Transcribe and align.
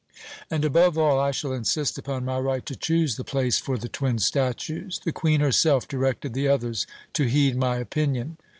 "And, 0.49 0.65
above 0.65 0.97
all, 0.97 1.19
I 1.19 1.29
shall 1.29 1.53
insist 1.53 1.95
upon 1.95 2.25
my 2.25 2.39
right 2.39 2.65
to 2.65 2.75
choose 2.75 3.17
the 3.17 3.23
place 3.23 3.59
for 3.59 3.77
the 3.77 3.87
twin 3.87 4.17
statues. 4.17 4.97
The 5.05 5.11
Queen 5.11 5.41
herself 5.41 5.87
directed 5.87 6.33
the 6.33 6.47
others 6.47 6.87
to 7.13 7.25
heed 7.25 7.55
my 7.55 7.77
opinion." 7.77 8.37